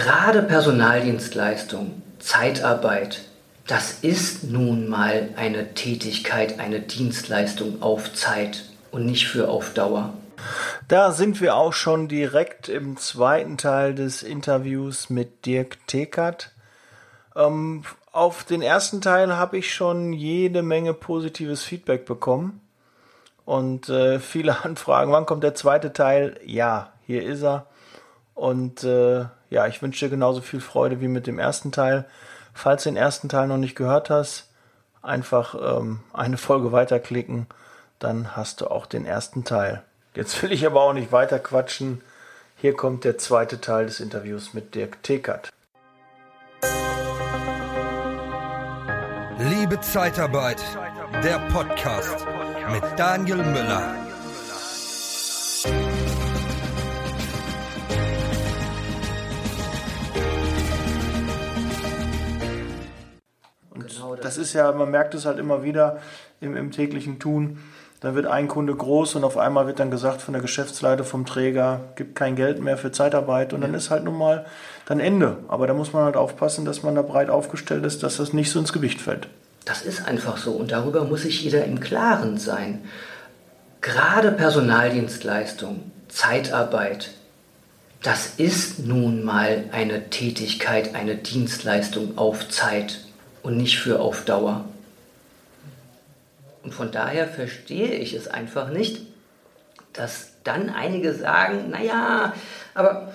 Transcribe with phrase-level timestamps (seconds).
[0.00, 3.20] Gerade Personaldienstleistung, Zeitarbeit,
[3.66, 10.14] das ist nun mal eine Tätigkeit, eine Dienstleistung auf Zeit und nicht für auf Dauer.
[10.88, 16.52] Da sind wir auch schon direkt im zweiten Teil des Interviews mit Dirk Tekert.
[17.36, 22.62] Ähm, auf den ersten Teil habe ich schon jede Menge positives Feedback bekommen
[23.44, 25.12] und äh, viele Anfragen.
[25.12, 26.40] Wann kommt der zweite Teil?
[26.42, 27.66] Ja, hier ist er.
[28.34, 32.06] Und äh, ja, ich wünsche dir genauso viel Freude wie mit dem ersten Teil.
[32.54, 34.48] Falls du den ersten Teil noch nicht gehört hast,
[35.02, 37.46] einfach ähm, eine Folge weiterklicken,
[37.98, 39.82] dann hast du auch den ersten Teil.
[40.14, 42.00] Jetzt will ich aber auch nicht weiter quatschen.
[42.56, 45.50] Hier kommt der zweite Teil des Interviews mit Dirk Tekert.
[49.38, 50.62] Liebe Zeitarbeit,
[51.24, 52.26] der Podcast
[52.70, 54.09] mit Daniel Müller.
[64.24, 65.98] Das ist ja, man merkt es halt immer wieder
[66.40, 67.58] im, im täglichen Tun.
[68.00, 71.26] Dann wird ein Kunde groß und auf einmal wird dann gesagt von der Geschäftsleitung, vom
[71.26, 74.46] Träger, gibt kein Geld mehr für Zeitarbeit und dann ist halt nun mal
[74.86, 75.36] dann Ende.
[75.48, 78.50] Aber da muss man halt aufpassen, dass man da breit aufgestellt ist, dass das nicht
[78.50, 79.28] so ins Gewicht fällt.
[79.66, 82.82] Das ist einfach so und darüber muss sich jeder im Klaren sein.
[83.82, 87.10] Gerade Personaldienstleistung, Zeitarbeit,
[88.02, 93.00] das ist nun mal eine Tätigkeit, eine Dienstleistung auf Zeit
[93.42, 94.64] und nicht für auf Dauer.
[96.62, 99.02] Und von daher verstehe ich es einfach nicht,
[99.92, 102.34] dass dann einige sagen, naja,
[102.74, 103.12] aber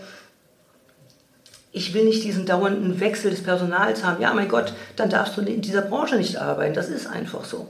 [1.71, 4.21] ich will nicht diesen dauernden Wechsel des Personals haben.
[4.21, 6.73] Ja, mein Gott, dann darfst du in dieser Branche nicht arbeiten.
[6.73, 7.67] Das ist einfach so.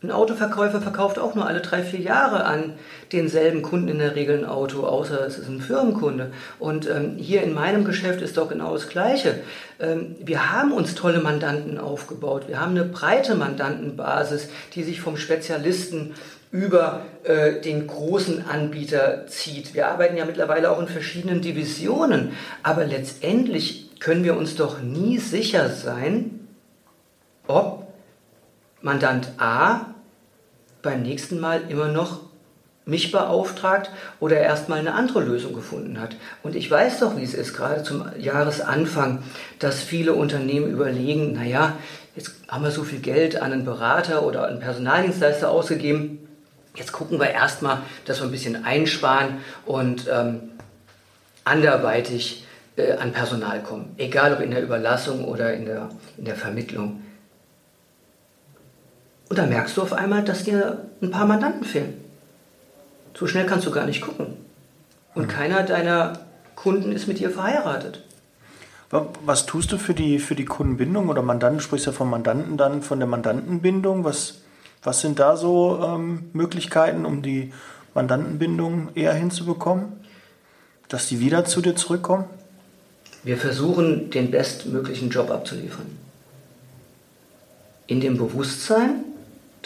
[0.00, 2.74] Ein Autoverkäufer verkauft auch nur alle drei, vier Jahre an
[3.10, 6.30] denselben Kunden in der Regel ein Auto, außer es ist ein Firmenkunde.
[6.60, 9.40] Und ähm, hier in meinem Geschäft ist doch genau das Gleiche.
[9.80, 12.44] Ähm, wir haben uns tolle Mandanten aufgebaut.
[12.46, 16.14] Wir haben eine breite Mandantenbasis, die sich vom Spezialisten
[16.52, 19.74] über äh, den großen Anbieter zieht.
[19.74, 25.18] Wir arbeiten ja mittlerweile auch in verschiedenen Divisionen, aber letztendlich können wir uns doch nie
[25.18, 26.46] sicher sein,
[27.48, 27.88] ob
[28.80, 29.94] Mandant A
[30.82, 32.20] beim nächsten Mal immer noch
[32.88, 36.16] mich beauftragt oder erstmal eine andere Lösung gefunden hat.
[36.42, 39.22] Und ich weiß doch, wie es ist, gerade zum Jahresanfang,
[39.58, 41.74] dass viele Unternehmen überlegen, naja,
[42.16, 46.26] jetzt haben wir so viel Geld an einen Berater oder einen Personaldienstleister ausgegeben,
[46.74, 50.40] jetzt gucken wir erstmal, dass wir ein bisschen einsparen und ähm,
[51.44, 52.46] anderweitig
[52.76, 57.02] äh, an Personal kommen, egal ob in der Überlassung oder in der, in der Vermittlung.
[59.28, 62.00] Und dann merkst du auf einmal, dass dir ein paar Mandanten fehlen.
[63.14, 64.36] So schnell kannst du gar nicht gucken.
[65.14, 65.28] Und mhm.
[65.28, 66.20] keiner deiner
[66.54, 68.02] Kunden ist mit dir verheiratet.
[68.90, 71.58] Was tust du für die, für die Kundenbindung oder Mandanten?
[71.58, 74.04] Du sprichst ja von Mandanten dann, von der Mandantenbindung.
[74.04, 74.40] Was,
[74.82, 77.52] was sind da so ähm, Möglichkeiten, um die
[77.94, 79.92] Mandantenbindung eher hinzubekommen?
[80.88, 82.24] Dass die wieder zu dir zurückkommen?
[83.24, 85.86] Wir versuchen, den bestmöglichen Job abzuliefern.
[87.86, 89.04] In dem Bewusstsein,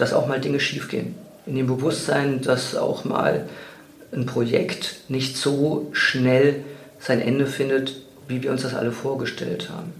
[0.02, 1.14] dass auch mal Dinge schiefgehen.
[1.46, 3.46] In dem Bewusstsein, dass auch mal
[4.12, 6.56] ein Projekt nicht so schnell
[6.98, 9.92] sein Ende findet, wie wir uns das alle vorgestellt haben.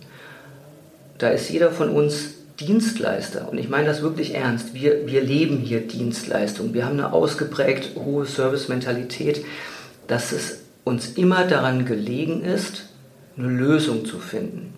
[1.19, 4.75] Da ist jeder von uns Dienstleister und ich meine das wirklich ernst.
[4.75, 6.75] Wir, wir leben hier Dienstleistung.
[6.75, 9.45] Wir haben eine ausgeprägt hohe Servicementalität,
[10.09, 12.87] dass es uns immer daran gelegen ist,
[13.39, 14.75] eine Lösung zu finden.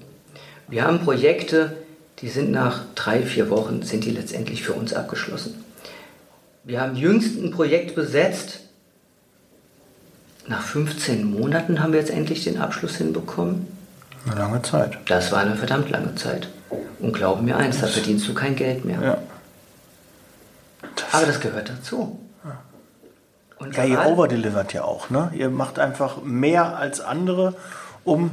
[0.69, 1.73] Wir haben Projekte,
[2.21, 5.65] die sind nach drei, vier Wochen, sind die letztendlich für uns abgeschlossen.
[6.63, 8.61] Wir haben jüngst ein Projekt besetzt.
[10.47, 13.67] Nach 15 Monaten haben wir jetzt endlich den Abschluss hinbekommen.
[14.27, 14.99] Eine lange Zeit.
[15.07, 16.49] Das war eine verdammt lange Zeit.
[17.01, 19.03] Und glaube mir eins, da verdienst du kein Geld mehr.
[19.03, 19.19] Ja.
[20.97, 22.19] Das Aber das gehört dazu.
[22.45, 22.59] Ja.
[23.59, 25.31] Und ja, ihr overdelivert ja auch, ne?
[25.35, 27.55] Ihr macht einfach mehr als andere,
[28.05, 28.31] um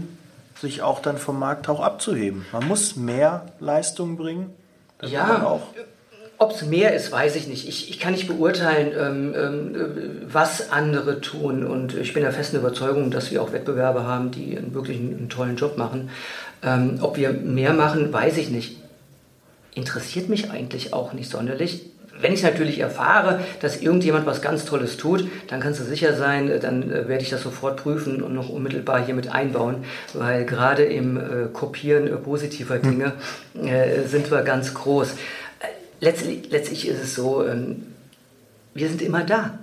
[0.61, 2.45] sich auch dann vom Markt auch abzuheben.
[2.51, 4.53] Man muss mehr Leistung bringen.
[5.03, 5.59] Ja,
[6.41, 7.67] ob es mehr ist, weiß ich nicht.
[7.67, 11.63] Ich, ich kann nicht beurteilen, ähm, ähm, was andere tun.
[11.63, 15.17] Und ich bin der festen Überzeugung, dass wir auch Wettbewerber haben, die einen, wirklich einen,
[15.17, 16.09] einen tollen Job machen.
[16.63, 18.77] Ähm, ob wir mehr machen, weiß ich nicht.
[19.75, 21.91] Interessiert mich eigentlich auch nicht sonderlich.
[22.21, 26.49] Wenn ich natürlich erfahre, dass irgendjemand was ganz Tolles tut, dann kannst du sicher sein,
[26.49, 29.83] äh, dann äh, werde ich das sofort prüfen und noch unmittelbar hier mit einbauen,
[30.13, 31.21] weil gerade im äh,
[31.51, 32.81] Kopieren positiver hm.
[32.81, 33.13] Dinge
[34.05, 35.15] sind wir ganz groß.
[35.99, 37.83] Letztlich, letztlich ist es so, ähm,
[38.73, 39.59] wir sind immer da.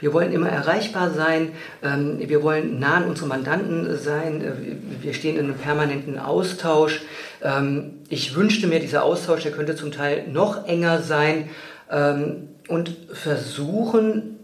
[0.00, 1.52] Wir wollen immer erreichbar sein,
[1.82, 7.02] ähm, wir wollen nah an unsere Mandanten sein, wir stehen in einem permanenten Austausch.
[7.42, 11.48] Ähm, ich wünschte mir, dieser Austausch, der könnte zum Teil noch enger sein
[11.90, 14.38] ähm, und versuchen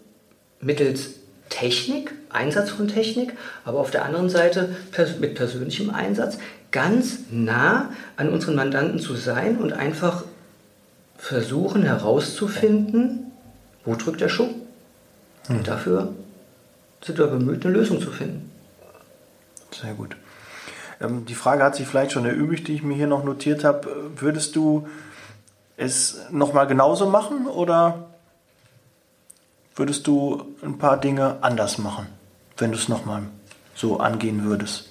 [0.60, 1.16] mittels
[1.50, 4.74] Technik, Einsatz von Technik, aber auf der anderen Seite
[5.20, 6.38] mit persönlichem Einsatz
[6.72, 10.24] ganz nah an unseren Mandanten zu sein und einfach
[11.16, 13.30] versuchen herauszufinden,
[13.84, 14.48] wo drückt der Schuh.
[15.48, 15.62] Und hm.
[15.64, 16.14] dafür
[17.04, 18.50] sind wir bemüht, eine Lösung zu finden.
[19.70, 20.16] Sehr gut.
[21.00, 23.88] Ähm, die Frage hat sich vielleicht schon erübrigt, die ich mir hier noch notiert habe.
[24.16, 24.88] Würdest du
[25.76, 28.10] es nochmal genauso machen oder
[29.74, 32.06] würdest du ein paar Dinge anders machen,
[32.56, 33.24] wenn du es nochmal
[33.74, 34.90] so angehen würdest?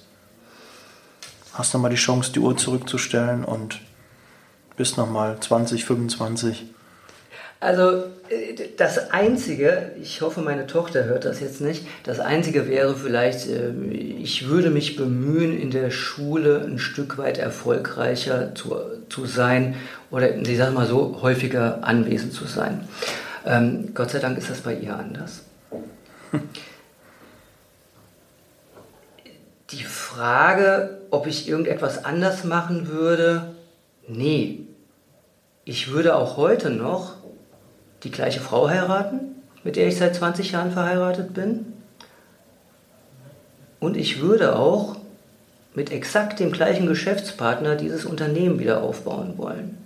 [1.52, 3.80] Hast nochmal die Chance, die Uhr zurückzustellen und
[4.76, 6.66] bist nochmal 20, 25?
[7.64, 12.94] Also äh, das Einzige, ich hoffe, meine Tochter hört das jetzt nicht, das Einzige wäre
[12.94, 18.76] vielleicht, äh, ich würde mich bemühen, in der Schule ein Stück weit erfolgreicher zu,
[19.08, 19.76] zu sein
[20.10, 22.86] oder, ich sage mal so, häufiger anwesend zu sein.
[23.46, 25.44] Ähm, Gott sei Dank ist das bei ihr anders.
[29.70, 33.54] Die Frage, ob ich irgendetwas anders machen würde,
[34.06, 34.60] nee.
[35.64, 37.23] Ich würde auch heute noch
[38.04, 41.72] die gleiche Frau heiraten, mit der ich seit 20 Jahren verheiratet bin.
[43.80, 44.96] Und ich würde auch
[45.74, 49.78] mit exakt dem gleichen Geschäftspartner dieses Unternehmen wieder aufbauen wollen.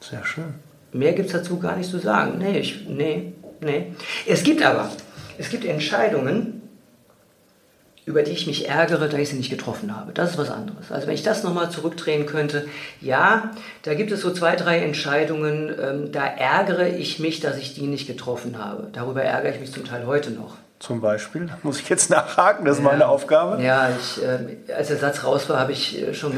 [0.00, 0.54] Sehr schön.
[0.92, 2.38] Mehr gibt es dazu gar nicht zu sagen.
[2.38, 3.92] Nee, ich, nee, nee.
[4.26, 4.90] Es gibt aber,
[5.36, 6.62] es gibt Entscheidungen,
[8.06, 10.12] über die ich mich ärgere, da ich sie nicht getroffen habe.
[10.12, 10.92] Das ist was anderes.
[10.92, 12.68] Also wenn ich das nochmal zurückdrehen könnte,
[13.00, 13.50] ja,
[13.82, 17.88] da gibt es so zwei, drei Entscheidungen, ähm, da ärgere ich mich, dass ich die
[17.88, 18.88] nicht getroffen habe.
[18.92, 20.54] Darüber ärgere ich mich zum Teil heute noch.
[20.78, 23.60] Zum Beispiel, muss ich jetzt nachhaken, das ist ja, meine Aufgabe.
[23.60, 26.32] Ja, ich, äh, als der Satz raus war, habe ich äh, schon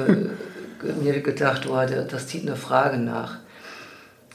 [0.80, 1.78] ge mir gedacht, oh,
[2.10, 3.36] das zieht eine Frage nach.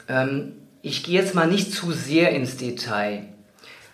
[0.06, 0.52] Ähm,
[0.82, 3.24] ich gehe jetzt mal nicht zu sehr ins Detail.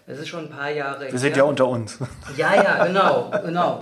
[0.06, 1.99] Das ist schon ein paar Jahre Wir sind ja unter uns.
[2.37, 3.81] Ja, ja, genau, genau.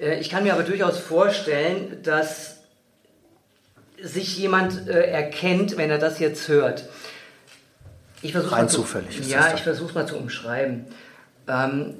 [0.00, 2.58] Äh, ich kann mir aber durchaus vorstellen, dass
[4.00, 6.84] sich jemand äh, erkennt, wenn er das jetzt hört.
[8.22, 9.28] Ich Rein zu, zufällig.
[9.28, 10.86] ja, ich versuche es mal zu umschreiben.
[11.46, 11.94] Ähm,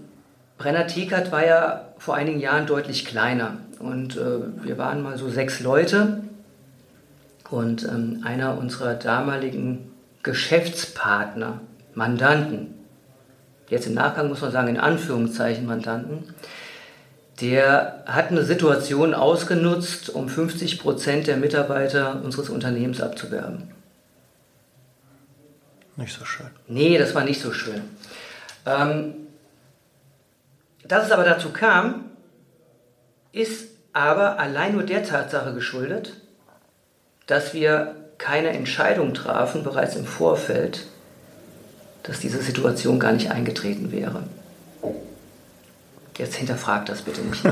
[0.57, 5.29] Brenner Tekert war ja vor einigen Jahren deutlich kleiner und äh, wir waren mal so
[5.29, 6.23] sechs Leute
[7.51, 11.61] und ähm, einer unserer damaligen Geschäftspartner,
[11.95, 12.74] Mandanten,
[13.69, 16.35] jetzt im Nachgang muss man sagen, in Anführungszeichen Mandanten,
[17.41, 23.71] der hat eine Situation ausgenutzt, um 50 Prozent der Mitarbeiter unseres Unternehmens abzuwerben.
[25.97, 26.51] Nicht so schön.
[26.69, 27.83] Nee, das war nicht so schön.
[28.67, 29.15] Ähm,
[30.85, 32.11] dass es aber dazu kam,
[33.33, 36.15] ist aber allein nur der Tatsache geschuldet,
[37.27, 40.87] dass wir keine Entscheidung trafen, bereits im Vorfeld,
[42.05, 44.23] dass diese Situation gar nicht eingetreten wäre.
[46.17, 47.43] Jetzt hinterfragt das bitte nicht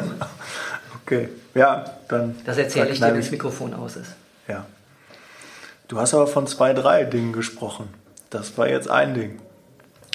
[1.02, 2.36] okay, ja, dann.
[2.44, 4.12] Das erzähle ich dir, wenn das Mikrofon aus ist.
[4.46, 4.64] Ja.
[5.88, 7.88] Du hast aber von zwei, drei Dingen gesprochen.
[8.30, 9.40] Das war jetzt ein Ding.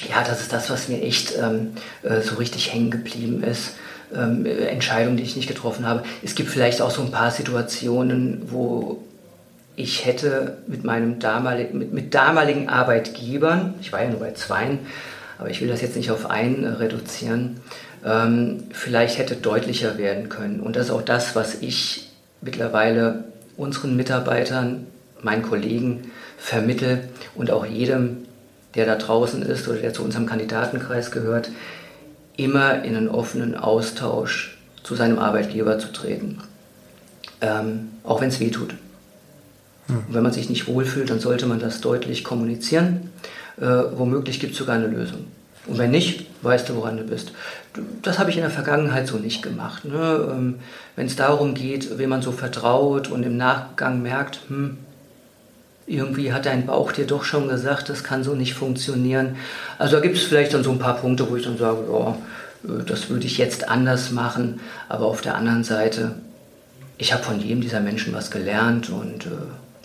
[0.09, 1.73] Ja, das ist das, was mir echt ähm,
[2.03, 3.73] äh, so richtig hängen geblieben ist.
[4.13, 6.03] Ähm, Entscheidungen, die ich nicht getroffen habe.
[6.23, 9.03] Es gibt vielleicht auch so ein paar Situationen, wo
[9.77, 14.79] ich hätte mit meinem damaligen, mit, mit damaligen Arbeitgebern, ich war ja nur bei zweien,
[15.37, 17.61] aber ich will das jetzt nicht auf einen reduzieren,
[18.03, 20.61] ähm, vielleicht hätte deutlicher werden können.
[20.61, 22.09] Und das ist auch das, was ich
[22.41, 24.87] mittlerweile unseren Mitarbeitern,
[25.21, 28.25] meinen Kollegen vermittel und auch jedem,
[28.73, 31.49] der da draußen ist oder der zu unserem Kandidatenkreis gehört,
[32.35, 36.39] immer in einen offenen Austausch zu seinem Arbeitgeber zu treten.
[37.41, 38.73] Ähm, auch wenn es weh tut.
[39.89, 43.09] Und wenn man sich nicht wohlfühlt, dann sollte man das deutlich kommunizieren.
[43.59, 45.25] Äh, womöglich gibt es sogar eine Lösung.
[45.67, 47.31] Und wenn nicht, weißt du, woran du bist.
[48.01, 49.85] Das habe ich in der Vergangenheit so nicht gemacht.
[49.85, 50.29] Ne?
[50.31, 50.55] Ähm,
[50.95, 54.77] wenn es darum geht, wem man so vertraut und im Nachgang merkt, hm,
[55.85, 59.37] irgendwie hat dein Bauch dir doch schon gesagt, das kann so nicht funktionieren.
[59.77, 62.83] Also da gibt es vielleicht dann so ein paar Punkte, wo ich dann sage, äh,
[62.85, 64.59] das würde ich jetzt anders machen.
[64.89, 66.15] Aber auf der anderen Seite,
[66.97, 69.29] ich habe von jedem dieser Menschen was gelernt und äh,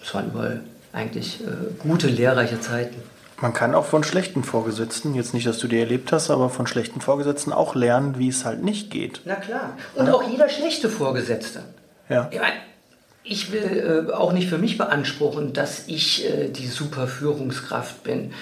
[0.02, 0.60] es waren überall
[0.92, 2.96] eigentlich äh, gute, lehrreiche Zeiten.
[3.40, 6.68] Man kann auch von schlechten Vorgesetzten, jetzt nicht, dass du die erlebt hast, aber von
[6.68, 9.20] schlechten Vorgesetzten auch lernen, wie es halt nicht geht.
[9.24, 9.76] Na klar.
[9.96, 10.14] Und ja.
[10.14, 11.64] auch jeder schlechte Vorgesetzte.
[12.08, 12.28] Ja.
[12.30, 12.52] Ich, mein,
[13.24, 18.32] ich will äh, auch nicht für mich beanspruchen, dass ich äh, die super Führungskraft bin.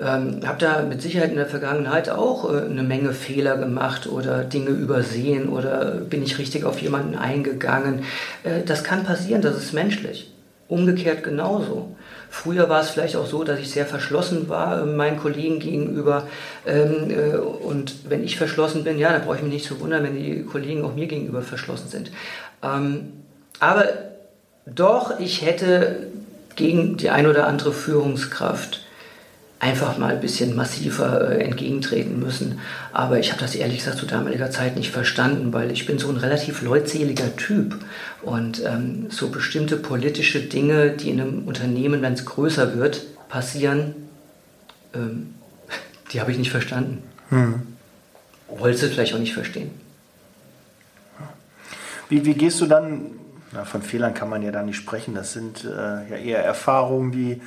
[0.00, 4.42] Ähm, habe da mit Sicherheit in der Vergangenheit auch äh, eine Menge Fehler gemacht oder
[4.42, 8.04] Dinge übersehen oder bin ich richtig auf jemanden eingegangen.
[8.42, 10.32] Äh, das kann passieren, das ist menschlich.
[10.70, 11.96] Umgekehrt genauso.
[12.30, 16.28] Früher war es vielleicht auch so, dass ich sehr verschlossen war äh, meinen Kollegen gegenüber.
[16.64, 20.04] Ähm, äh, und wenn ich verschlossen bin, ja, dann brauche ich mich nicht zu wundern,
[20.04, 22.12] wenn die Kollegen auch mir gegenüber verschlossen sind.
[22.62, 23.12] Ähm,
[23.58, 23.84] aber
[24.64, 26.06] doch, ich hätte
[26.54, 28.86] gegen die ein oder andere Führungskraft
[29.60, 32.58] einfach mal ein bisschen massiver äh, entgegentreten müssen.
[32.92, 36.08] Aber ich habe das ehrlich gesagt zu damaliger Zeit nicht verstanden, weil ich bin so
[36.08, 37.76] ein relativ leutseliger Typ.
[38.22, 43.94] Und ähm, so bestimmte politische Dinge, die in einem Unternehmen, wenn es größer wird, passieren,
[44.94, 45.34] ähm,
[46.12, 47.02] die habe ich nicht verstanden.
[47.28, 47.62] Hm.
[48.48, 49.70] Wollte vielleicht auch nicht verstehen.
[52.08, 53.10] Wie, wie gehst du dann,
[53.52, 57.12] na, von Fehlern kann man ja da nicht sprechen, das sind äh, ja eher Erfahrungen,
[57.12, 57.40] die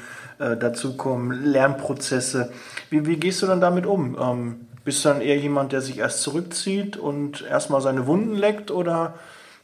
[0.44, 2.52] äh, dazukommen, Lernprozesse.
[2.90, 4.18] Wie, wie gehst du dann damit um?
[4.20, 8.70] Ähm, bist du dann eher jemand, der sich erst zurückzieht und erstmal seine Wunden leckt
[8.70, 9.14] oder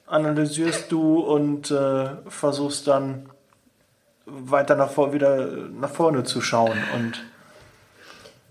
[0.07, 3.29] analysierst du und äh, versuchst dann
[4.25, 5.47] weiter nach vor, wieder
[5.79, 7.23] nach vorne zu schauen und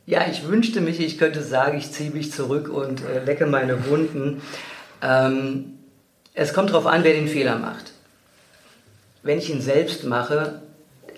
[0.06, 3.90] ja, ich wünschte mich, ich könnte sagen, ich ziehe mich zurück und äh, lecke meine
[3.90, 4.40] Wunden.
[5.02, 5.78] Ähm,
[6.32, 7.92] es kommt darauf an, wer den Fehler macht.
[9.22, 10.62] Wenn ich ihn selbst mache,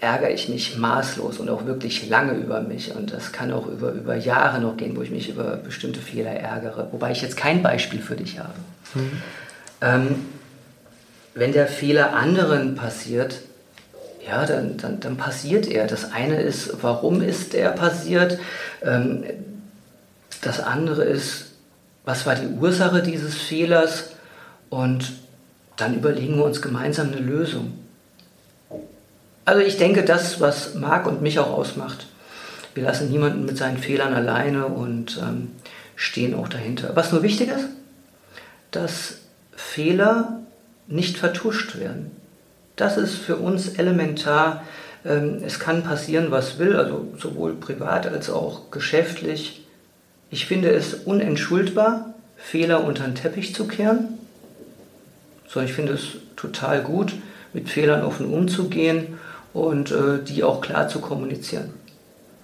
[0.01, 2.95] ärgere ich mich maßlos und auch wirklich lange über mich.
[2.95, 6.31] Und das kann auch über, über Jahre noch gehen, wo ich mich über bestimmte Fehler
[6.31, 6.89] ärgere.
[6.93, 8.55] Wobei ich jetzt kein Beispiel für dich habe.
[8.95, 9.23] Mhm.
[9.83, 10.27] Ähm,
[11.35, 13.41] wenn der Fehler anderen passiert,
[14.27, 15.87] ja, dann, dann, dann passiert er.
[15.87, 18.39] Das eine ist, warum ist er passiert?
[18.83, 19.25] Ähm,
[20.41, 21.53] das andere ist,
[22.05, 24.11] was war die Ursache dieses Fehlers?
[24.71, 25.13] Und
[25.77, 27.73] dann überlegen wir uns gemeinsam eine Lösung.
[29.51, 32.07] Also ich denke, das, was Marc und mich auch ausmacht,
[32.75, 35.51] wir lassen niemanden mit seinen Fehlern alleine und ähm,
[35.97, 36.93] stehen auch dahinter.
[36.95, 37.67] Was nur wichtig ist,
[38.71, 39.17] dass
[39.57, 40.39] Fehler
[40.87, 42.13] nicht vertuscht werden.
[42.77, 44.63] Das ist für uns elementar.
[45.05, 49.67] Ähm, es kann passieren, was will, also sowohl privat als auch geschäftlich.
[50.31, 54.17] Ich finde es unentschuldbar, Fehler unter den Teppich zu kehren,
[55.49, 57.15] sondern ich finde es total gut,
[57.53, 59.19] mit Fehlern offen umzugehen
[59.53, 61.75] und äh, die auch klar zu kommunizieren.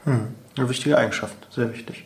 [0.05, 0.29] Hm.
[0.57, 2.05] Eine wichtige Eigenschaft, sehr wichtig.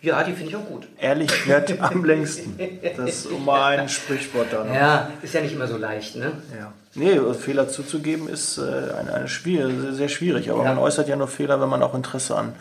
[0.00, 0.86] Ja, die finde ich auch gut.
[0.98, 2.58] Ehrlich wird am längsten.
[2.96, 4.64] Das ist immer ein Sprichwort da.
[4.64, 4.74] Noch.
[4.74, 6.32] Ja, ist ja nicht immer so leicht, ne?
[6.56, 6.72] Ja.
[6.94, 10.50] Nee, Fehler zuzugeben ist äh, eine, eine schwierig, sehr schwierig.
[10.50, 10.68] Aber ja.
[10.70, 12.54] man äußert ja nur Fehler, wenn man auch Interesse an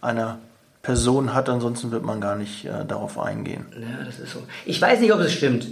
[0.00, 0.38] einer
[0.82, 1.48] Person hat.
[1.48, 3.66] Ansonsten wird man gar nicht äh, darauf eingehen.
[3.72, 4.42] Ja, das ist so.
[4.64, 5.66] Ich weiß nicht, ob es stimmt.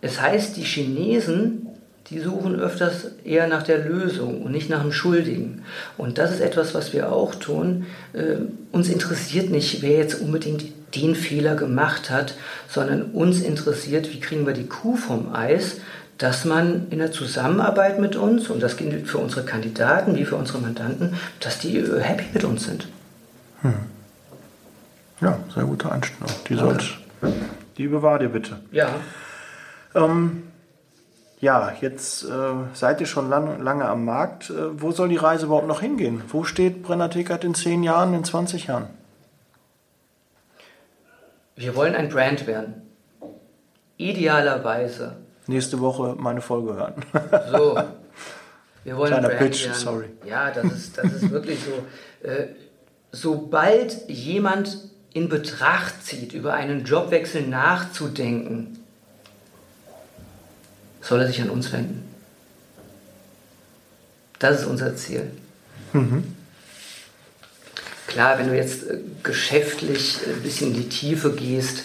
[0.00, 1.67] Es heißt, die Chinesen
[2.10, 5.62] die suchen öfters eher nach der Lösung und nicht nach dem Schuldigen.
[5.96, 7.86] Und das ist etwas, was wir auch tun.
[8.12, 8.36] Äh,
[8.72, 12.34] uns interessiert nicht, wer jetzt unbedingt den Fehler gemacht hat,
[12.68, 15.80] sondern uns interessiert, wie kriegen wir die Kuh vom Eis,
[16.16, 20.36] dass man in der Zusammenarbeit mit uns, und das gilt für unsere Kandidaten wie für
[20.36, 22.88] unsere Mandanten, dass die äh, happy mit uns sind.
[23.62, 23.74] Hm.
[25.20, 26.32] Ja, sehr gute Einstellung.
[26.48, 26.56] Die,
[27.76, 28.58] die bewahr dir bitte.
[28.70, 28.88] Ja.
[29.94, 30.44] Ähm,
[31.40, 32.28] ja, jetzt äh,
[32.74, 34.50] seid ihr schon lang, lange am Markt.
[34.50, 36.22] Äh, wo soll die Reise überhaupt noch hingehen?
[36.28, 38.88] Wo steht Brenner Tickert in 10 Jahren, in 20 Jahren?
[41.54, 42.82] Wir wollen ein Brand werden.
[43.96, 45.16] Idealerweise.
[45.46, 46.94] Nächste Woche meine Folge hören.
[47.50, 47.78] so.
[48.84, 49.74] Wir wollen Kleiner ein Brand Pitch, werden.
[49.76, 50.06] sorry.
[50.24, 52.26] Ja, das ist, das ist wirklich so.
[52.26, 52.48] Äh,
[53.12, 54.78] sobald jemand
[55.12, 58.77] in Betracht zieht, über einen Jobwechsel nachzudenken,
[61.08, 62.02] soll er sich an uns wenden.
[64.38, 65.30] Das ist unser Ziel.
[65.94, 66.22] Mhm.
[68.06, 71.84] Klar, wenn du jetzt äh, geschäftlich ein bisschen in die Tiefe gehst,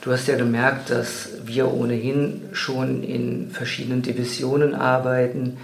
[0.00, 5.58] du hast ja gemerkt, dass wir ohnehin schon in verschiedenen Divisionen arbeiten.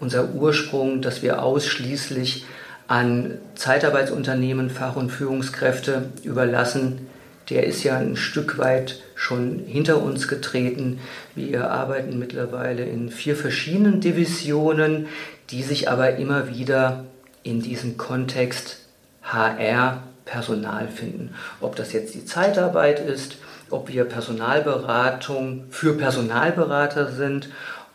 [0.00, 2.46] Unser Ursprung, dass wir ausschließlich
[2.86, 7.07] an Zeitarbeitsunternehmen Fach- und Führungskräfte überlassen,
[7.50, 11.00] der ist ja ein Stück weit schon hinter uns getreten.
[11.34, 15.06] Wir arbeiten mittlerweile in vier verschiedenen Divisionen,
[15.50, 17.04] die sich aber immer wieder
[17.42, 18.80] in diesem Kontext
[19.22, 21.34] HR Personal finden.
[21.60, 23.36] Ob das jetzt die Zeitarbeit ist,
[23.70, 27.48] ob wir Personalberatung für Personalberater sind,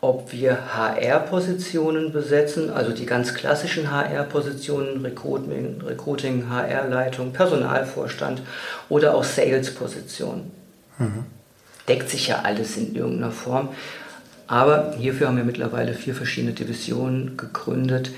[0.03, 8.41] ob wir HR-Positionen besetzen, also die ganz klassischen HR-Positionen, Recruiting, Recruiting HR-Leitung, Personalvorstand
[8.89, 10.51] oder auch Sales-Positionen.
[10.99, 11.23] Mhm.
[11.87, 13.69] Deckt sich ja alles in irgendeiner Form.
[14.45, 18.11] Aber hierfür haben wir mittlerweile vier verschiedene Divisionen gegründet,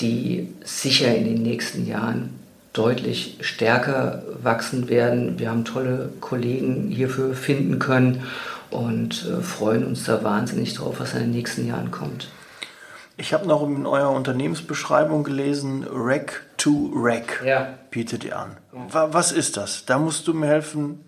[0.00, 2.30] die sicher in den nächsten Jahren
[2.72, 5.38] deutlich stärker wachsen werden.
[5.38, 8.22] Wir haben tolle Kollegen hierfür finden können
[8.70, 12.28] und äh, freuen uns da wahnsinnig drauf, was in den nächsten Jahren kommt.
[13.18, 17.78] Ich habe noch in eurer Unternehmensbeschreibung gelesen, Rack to Rack ja.
[17.90, 18.58] bietet ihr an.
[18.72, 19.86] Was ist das?
[19.86, 21.02] Da musst du mir helfen.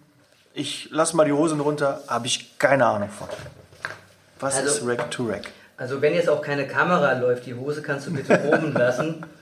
[0.55, 3.29] Ich lass mal die Hosen runter, habe ich keine Ahnung von.
[4.41, 5.51] Was also, ist Rack to Rack?
[5.77, 9.25] Also wenn jetzt auch keine Kamera läuft, die Hose kannst du bitte oben lassen.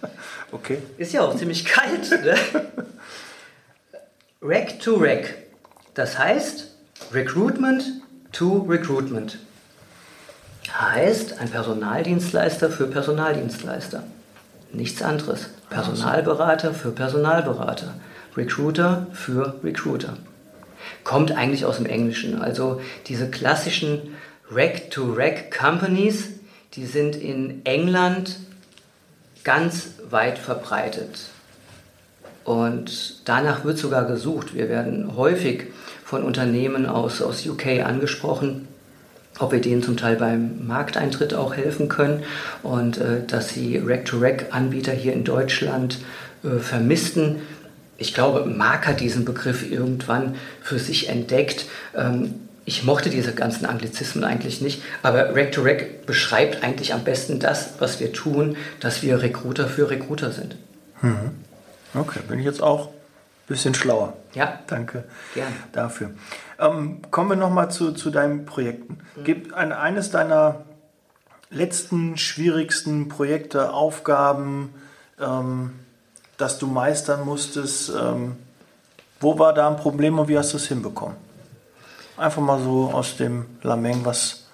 [0.53, 0.81] Okay.
[0.97, 2.09] Ist ja auch ziemlich kalt.
[2.09, 2.37] Ne?
[4.41, 5.35] Rack to Rack.
[5.95, 6.71] Das heißt
[7.13, 7.83] Recruitment
[8.37, 9.39] to Recruitment
[10.71, 14.03] heißt ein Personaldienstleister für Personaldienstleister.
[14.73, 15.49] Nichts anderes.
[15.71, 17.95] Personalberater für Personalberater.
[18.37, 20.19] Recruiter für Recruiter.
[21.03, 22.43] Kommt eigentlich aus dem Englischen.
[22.43, 24.15] Also diese klassischen
[24.51, 26.29] Rack-to-Rack-Companies,
[26.75, 28.39] die sind in England
[29.45, 31.21] ganz weit verbreitet.
[32.45, 34.55] Und danach wird sogar gesucht.
[34.55, 35.69] Wir werden häufig
[36.07, 38.69] von Unternehmen aus, aus UK angesprochen,
[39.41, 42.23] ob wir denen zum Teil beim Markteintritt auch helfen können
[42.63, 45.99] und äh, dass sie Rack-to-Rack-Anbieter hier in Deutschland
[46.45, 47.43] äh, vermissten.
[47.99, 51.67] Ich glaube, Mark hat diesen Begriff irgendwann für sich entdeckt.
[51.97, 57.41] Ähm, ich mochte diese ganzen Anglizismen eigentlich nicht, aber Rack-to-Rack -Rack beschreibt eigentlich am besten
[57.41, 60.55] das, was wir tun, dass wir Recruiter für Recruiter sind.
[61.03, 61.33] Mhm.
[61.95, 62.91] Okay, bin ich jetzt auch
[63.47, 64.15] bisschen schlauer.
[64.35, 64.61] Ja.
[64.67, 65.55] Danke Gerne.
[65.73, 66.11] dafür.
[66.59, 68.99] Ähm, kommen wir nochmal zu, zu deinen Projekten.
[69.17, 69.25] Mhm.
[69.25, 70.65] Gib ein, eines deiner
[71.51, 74.75] letzten schwierigsten Projekte, Aufgaben,
[75.21, 75.73] ähm,
[76.37, 77.91] das du meistern musstest.
[77.91, 78.37] Ähm,
[79.21, 81.17] wo war da ein Problem und wie hast du es hinbekommen?
[82.17, 84.46] Einfach mal so aus dem Lameng, was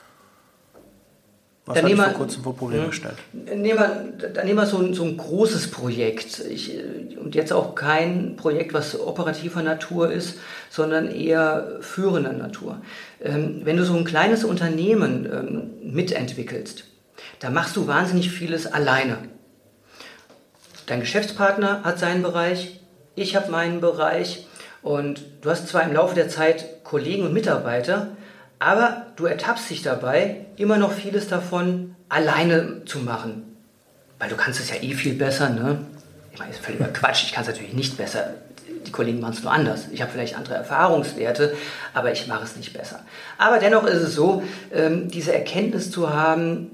[1.64, 3.14] was dann hat vor kurzem vor Probleme gestellt?
[3.32, 6.40] Nehmen wir, dann nehmen wir so ein, so ein großes Projekt.
[6.40, 6.76] Ich,
[7.16, 10.38] und jetzt auch kein Projekt, was operativer Natur ist,
[10.70, 12.82] sondern eher führender Natur.
[13.20, 16.84] Ähm, wenn du so ein kleines Unternehmen ähm, mitentwickelst,
[17.38, 19.18] da machst du wahnsinnig vieles alleine.
[20.86, 22.80] Dein Geschäftspartner hat seinen Bereich,
[23.14, 24.48] ich habe meinen Bereich
[24.82, 28.16] und du hast zwar im Laufe der Zeit Kollegen und Mitarbeiter,
[28.62, 33.56] aber du ertappst dich dabei, immer noch vieles davon alleine zu machen.
[34.20, 35.78] Weil du kannst es ja eh viel besser, ne?
[36.32, 38.34] Ich meine, ist völliger Quatsch, ich kann es natürlich nicht besser.
[38.86, 39.86] Die Kollegen machen es nur anders.
[39.90, 41.56] Ich habe vielleicht andere Erfahrungswerte,
[41.92, 43.00] aber ich mache es nicht besser.
[43.36, 46.70] Aber dennoch ist es so, ähm, diese Erkenntnis zu haben,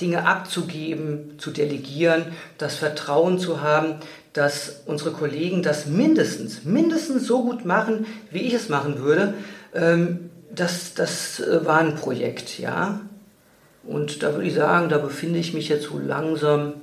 [0.00, 3.96] Dinge abzugeben, zu delegieren, das Vertrauen zu haben,
[4.32, 9.34] dass unsere Kollegen das mindestens, mindestens so gut machen, wie ich es machen würde,
[9.74, 13.00] ähm, das, das äh, war ein Projekt, ja.
[13.84, 16.74] Und da würde ich sagen, da befinde ich mich jetzt so langsam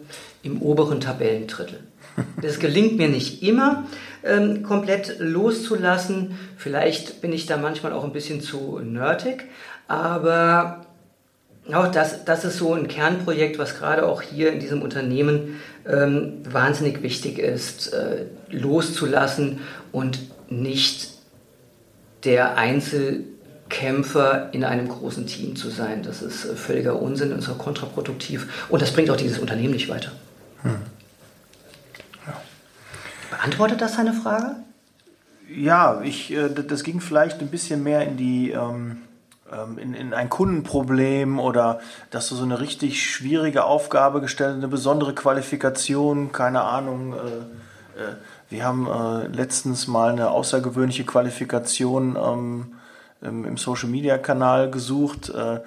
[0.44, 1.80] im oberen Tabellendrittel.
[2.42, 3.86] Das gelingt mir nicht immer,
[4.24, 6.36] ähm, komplett loszulassen.
[6.58, 9.46] Vielleicht bin ich da manchmal auch ein bisschen zu nerdig,
[9.88, 10.88] aber
[11.72, 16.42] auch das, das ist so ein Kernprojekt, was gerade auch hier in diesem Unternehmen ähm,
[16.50, 19.60] wahnsinnig wichtig ist, äh, loszulassen
[19.92, 21.10] und nicht
[22.24, 22.58] der
[23.68, 26.04] Einzelkämpfer in einem großen Team zu sein.
[26.04, 29.90] Das ist äh, völliger Unsinn und so kontraproduktiv und das bringt auch dieses Unternehmen nicht
[29.90, 30.12] weiter.
[30.64, 30.78] Hm.
[32.26, 32.42] Ja.
[33.30, 34.56] Beantwortet das seine Frage?
[35.54, 38.98] Ja, ich, äh, das ging vielleicht ein bisschen mehr in die ähm,
[39.52, 41.80] ähm, in, in ein Kundenproblem oder
[42.12, 47.14] dass du so eine richtig schwierige Aufgabe gestellt hast, eine besondere Qualifikation, keine Ahnung.
[47.14, 48.16] Äh, äh,
[48.50, 52.77] wir haben äh, letztens mal eine außergewöhnliche Qualifikation ähm,
[53.22, 55.30] im, im Social Media Kanal gesucht.
[55.30, 55.60] Äh,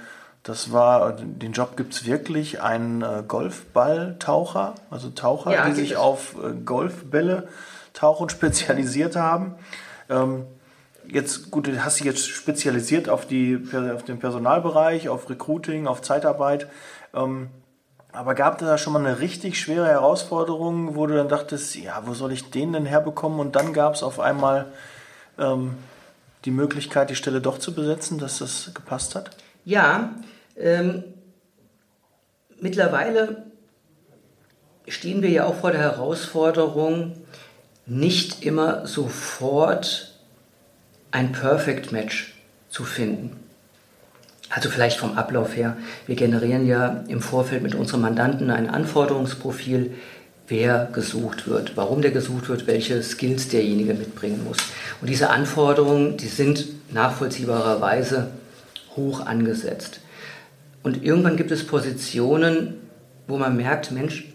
[0.43, 5.97] das war, den Job gibt es wirklich, ein äh, Golfballtaucher, also Taucher, ja, die sich
[5.97, 7.49] auf äh, Golfbälle
[7.93, 9.55] tauchen spezialisiert haben.
[10.09, 10.47] Ähm,
[11.07, 13.63] jetzt, gut, du hast dich jetzt spezialisiert auf, die,
[13.95, 16.69] auf den Personalbereich, auf Recruiting, auf Zeitarbeit.
[17.15, 17.51] Ähm,
[18.13, 22.03] aber gab es da schon mal eine richtig schwere Herausforderung, wo du dann dachtest, ja,
[22.07, 23.39] wo soll ich den denn herbekommen?
[23.39, 24.73] Und dann gab es auf einmal
[25.39, 25.75] ähm,
[26.45, 29.31] die Möglichkeit, die Stelle doch zu besetzen, dass das gepasst hat?
[29.65, 30.15] Ja,
[30.57, 31.05] ähm,
[32.61, 33.45] mittlerweile
[34.89, 37.17] stehen wir ja auch vor der Herausforderung,
[37.87, 40.15] nicht immer sofort
[41.11, 42.35] ein Perfect Match
[42.69, 43.37] zu finden.
[44.49, 45.77] Also vielleicht vom Ablauf her.
[46.07, 49.95] Wir generieren ja im Vorfeld mit unseren Mandanten ein Anforderungsprofil,
[50.51, 54.59] wer gesucht wird, warum der gesucht wird, welche Skills derjenige mitbringen muss.
[55.01, 58.33] Und diese Anforderungen, die sind nachvollziehbarerweise
[58.97, 60.01] hoch angesetzt.
[60.83, 62.75] Und irgendwann gibt es Positionen,
[63.27, 64.33] wo man merkt, Mensch,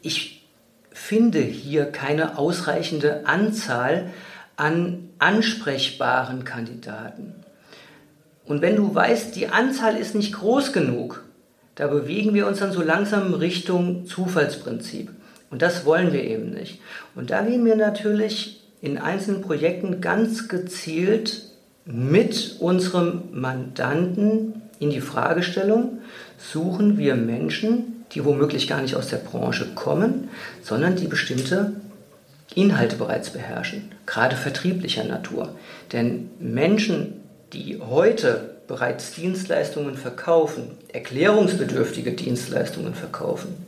[0.00, 0.46] ich
[0.90, 4.10] finde hier keine ausreichende Anzahl
[4.56, 7.34] an ansprechbaren Kandidaten.
[8.46, 11.24] Und wenn du weißt, die Anzahl ist nicht groß genug,
[11.74, 15.10] da bewegen wir uns dann so langsam Richtung Zufallsprinzip.
[15.50, 16.80] Und das wollen wir eben nicht.
[17.14, 21.42] Und da gehen wir natürlich in einzelnen Projekten ganz gezielt
[21.84, 25.98] mit unserem Mandanten in die Fragestellung,
[26.38, 30.28] suchen wir Menschen, die womöglich gar nicht aus der Branche kommen,
[30.62, 31.72] sondern die bestimmte
[32.54, 35.54] Inhalte bereits beherrschen, gerade vertrieblicher Natur.
[35.92, 37.20] Denn Menschen,
[37.52, 43.66] die heute bereits Dienstleistungen verkaufen, erklärungsbedürftige Dienstleistungen verkaufen,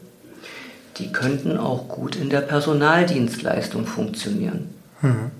[0.96, 4.68] die könnten auch gut in der Personaldienstleistung funktionieren.
[5.03, 5.31] Mhm.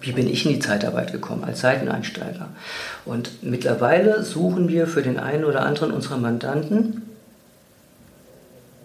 [0.00, 2.48] Wie bin ich in die Zeitarbeit gekommen als Seiteneinsteiger?
[3.04, 7.02] Und mittlerweile suchen wir für den einen oder anderen unserer Mandanten,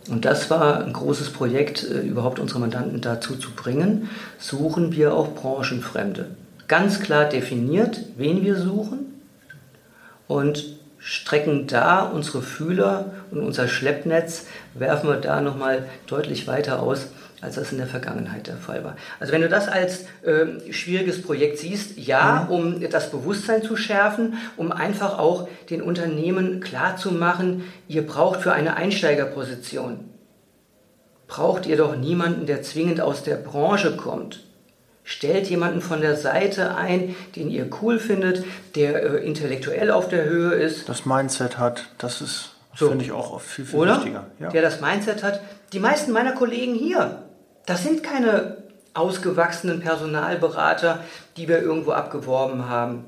[0.10, 5.14] und das war ein großes Projekt, äh, überhaupt unsere Mandanten dazu zu bringen, suchen wir
[5.14, 6.32] auch Branchenfremde.
[6.68, 9.22] Ganz klar definiert, wen wir suchen
[10.28, 17.08] und strecken da unsere Fühler und unser Schleppnetz, werfen wir da nochmal deutlich weiter aus,
[17.42, 18.96] als das in der Vergangenheit der Fall war.
[19.20, 22.56] Also wenn du das als äh, schwieriges Projekt siehst, ja, mhm.
[22.56, 28.78] um das Bewusstsein zu schärfen, um einfach auch den Unternehmen klarzumachen, ihr braucht für eine
[28.78, 30.10] Einsteigerposition,
[31.28, 34.46] braucht ihr doch niemanden, der zwingend aus der Branche kommt.
[35.04, 40.24] Stellt jemanden von der Seite ein, den ihr cool findet, der äh, intellektuell auf der
[40.26, 40.88] Höhe ist.
[40.88, 42.90] Das Mindset hat, das ist, so.
[42.90, 43.98] finde ich auch viel, viel Oder?
[43.98, 44.28] wichtiger.
[44.40, 44.50] Ja.
[44.50, 45.42] Der das Mindset hat.
[45.74, 47.24] Die meisten meiner Kollegen hier,
[47.66, 48.58] das sind keine
[48.94, 51.00] ausgewachsenen Personalberater,
[51.36, 53.06] die wir irgendwo abgeworben haben.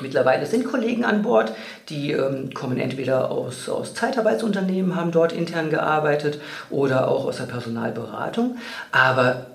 [0.00, 1.52] Mittlerweile sind Kollegen an Bord,
[1.88, 6.40] die ähm, kommen entweder aus, aus Zeitarbeitsunternehmen, haben dort intern gearbeitet
[6.70, 8.56] oder auch aus der Personalberatung.
[8.92, 9.46] Aber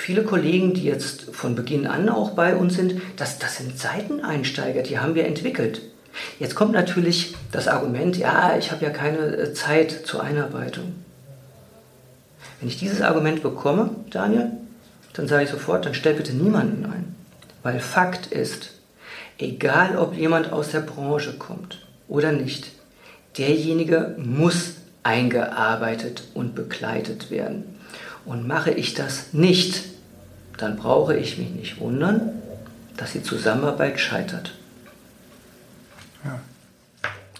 [0.00, 4.82] viele Kollegen, die jetzt von Beginn an auch bei uns sind, das, das sind Seiteneinsteiger,
[4.82, 5.82] die haben wir entwickelt.
[6.38, 10.94] Jetzt kommt natürlich das Argument, ja, ich habe ja keine äh, Zeit zur Einarbeitung.
[12.58, 14.50] Wenn ich dieses Argument bekomme, Daniel,
[15.12, 17.14] dann sage ich sofort, dann stell bitte niemanden ein.
[17.62, 18.70] Weil Fakt ist,
[19.38, 22.70] egal ob jemand aus der Branche kommt oder nicht,
[23.36, 27.79] derjenige muss eingearbeitet und begleitet werden.
[28.24, 29.84] Und mache ich das nicht,
[30.58, 32.42] dann brauche ich mich nicht wundern,
[32.96, 34.54] dass die Zusammenarbeit scheitert.
[36.24, 36.40] Ja.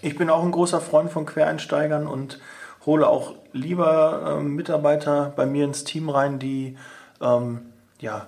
[0.02, 2.38] Ich bin auch ein großer Freund von Quereinsteigern und
[2.86, 6.78] hole auch lieber ähm, Mitarbeiter bei mir ins Team rein, die
[7.20, 7.60] ähm,
[8.00, 8.26] ja,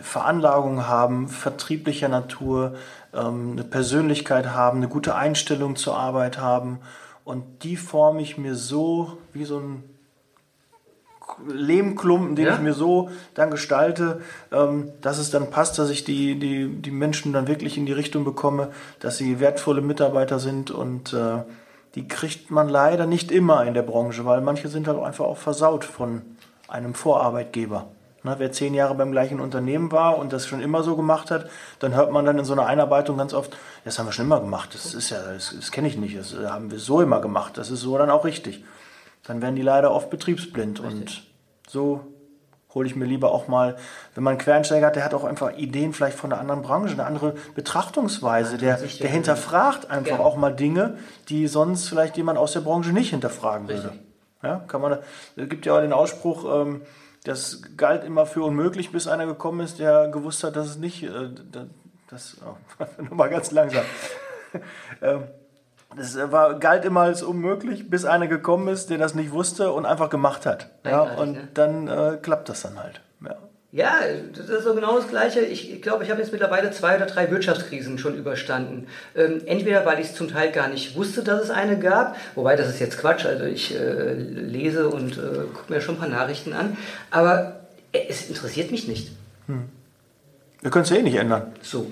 [0.00, 2.76] Veranlagungen haben, vertrieblicher Natur,
[3.12, 6.78] ähm, eine Persönlichkeit haben, eine gute Einstellung zur Arbeit haben.
[7.24, 9.82] Und die forme ich mir so wie so ein
[11.46, 12.54] Lehmklumpen, den ja?
[12.54, 14.20] ich mir so dann gestalte,
[14.52, 17.92] ähm, dass es dann passt, dass ich die, die, die Menschen dann wirklich in die
[17.92, 21.42] Richtung bekomme, dass sie wertvolle Mitarbeiter sind und äh,
[21.94, 25.38] die kriegt man leider nicht immer in der Branche, weil manche sind halt einfach auch
[25.38, 26.22] versaut von
[26.68, 27.88] einem Vorarbeitgeber.
[28.22, 31.48] Ne, wer zehn Jahre beim gleichen Unternehmen war und das schon immer so gemacht hat,
[31.78, 34.40] dann hört man dann in so einer Einarbeitung ganz oft, das haben wir schon immer
[34.40, 37.56] gemacht, das ist ja, das, das kenne ich nicht, das haben wir so immer gemacht,
[37.56, 38.62] das ist so dann auch richtig.
[39.30, 41.00] Dann werden die leider oft betriebsblind richtig.
[41.00, 42.00] und so
[42.74, 43.76] hole ich mir lieber auch mal,
[44.16, 46.94] wenn man einen Quereinsteiger hat, der hat auch einfach Ideen vielleicht von einer anderen Branche,
[46.94, 50.24] eine andere Betrachtungsweise, der, der hinterfragt einfach ja.
[50.24, 53.84] auch mal Dinge, die sonst vielleicht jemand aus der Branche nicht hinterfragen Richtig.
[53.84, 53.98] würde.
[54.42, 54.98] Ja, kann man,
[55.36, 56.80] es gibt ja auch den Ausspruch, ähm,
[57.22, 61.04] das galt immer für unmöglich, bis einer gekommen ist, der gewusst hat, dass es nicht,
[61.04, 61.28] äh,
[62.08, 62.56] das, oh,
[63.00, 63.84] nur mal ganz langsam.
[65.02, 65.22] ähm,
[65.96, 69.86] das war, galt immer als unmöglich, bis einer gekommen ist, der das nicht wusste und
[69.86, 70.68] einfach gemacht hat.
[70.84, 71.48] Ja, und ne?
[71.54, 73.00] dann äh, klappt das dann halt.
[73.24, 73.36] Ja.
[73.72, 74.00] Ja,
[74.36, 75.40] das ist so genau das Gleiche.
[75.40, 78.88] Ich glaube, ich habe jetzt mittlerweile zwei oder drei Wirtschaftskrisen schon überstanden.
[79.14, 82.56] Ähm, entweder, weil ich es zum Teil gar nicht wusste, dass es eine gab, wobei
[82.56, 86.08] das ist jetzt Quatsch, also ich äh, lese und äh, gucke mir schon ein paar
[86.08, 86.76] Nachrichten an,
[87.12, 87.60] aber
[87.92, 89.12] äh, es interessiert mich nicht.
[89.46, 89.68] Hm.
[90.62, 91.52] Wir können es ja eh nicht ändern.
[91.62, 91.86] So,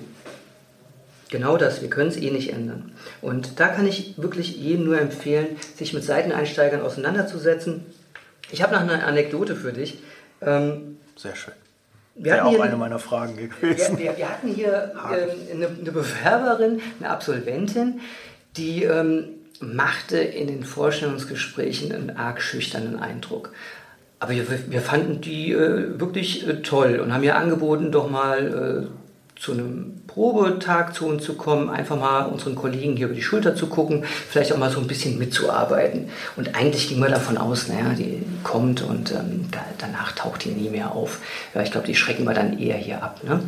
[1.29, 2.91] Genau das, wir können es eh nicht ändern.
[3.21, 7.85] Und da kann ich wirklich jedem nur empfehlen, sich mit Seiteneinsteigern auseinanderzusetzen.
[8.51, 10.01] Ich habe noch eine Anekdote für dich.
[10.41, 11.53] Ähm, Sehr schön.
[12.15, 13.97] Wir Wäre auch hier, eine meiner Fragen gewesen.
[13.97, 18.01] Wir, wir, wir hatten hier ähm, eine, eine, Bewerberin, eine Absolventin,
[18.57, 19.25] die ähm,
[19.61, 23.53] machte in den Vorstellungsgesprächen einen arg schüchternen Eindruck.
[24.19, 28.89] Aber wir, wir fanden die äh, wirklich äh, toll und haben ihr angeboten, doch mal
[28.89, 29.08] äh,
[29.39, 33.55] zu einem Probetag zu uns zu kommen, einfach mal unseren Kollegen hier über die Schulter
[33.55, 36.09] zu gucken, vielleicht auch mal so ein bisschen mitzuarbeiten.
[36.35, 40.49] Und eigentlich ging man davon aus, naja, die kommt und ähm, da, danach taucht die
[40.49, 41.19] nie mehr auf.
[41.55, 43.21] Ja, ich glaube, die schrecken wir dann eher hier ab.
[43.23, 43.39] Ne?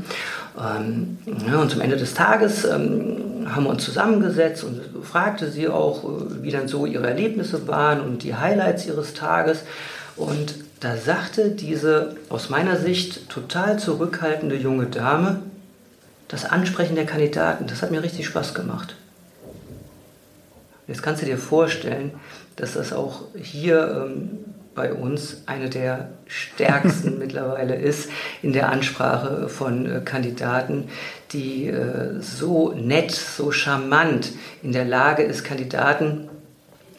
[0.57, 5.67] Ähm, ja, und zum Ende des Tages ähm, haben wir uns zusammengesetzt und fragte sie
[5.67, 9.63] auch, äh, wie dann so ihre Erlebnisse waren und die Highlights ihres Tages.
[10.15, 15.41] Und da sagte diese aus meiner Sicht total zurückhaltende junge Dame,
[16.31, 18.95] das Ansprechen der Kandidaten, das hat mir richtig Spaß gemacht.
[20.87, 22.13] Jetzt kannst du dir vorstellen,
[22.55, 24.39] dass das auch hier ähm,
[24.73, 28.09] bei uns eine der stärksten mittlerweile ist
[28.41, 30.87] in der Ansprache von äh, Kandidaten,
[31.33, 34.31] die äh, so nett, so charmant
[34.63, 36.29] in der Lage ist, Kandidaten,